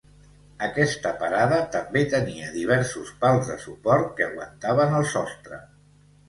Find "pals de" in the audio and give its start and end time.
3.25-3.59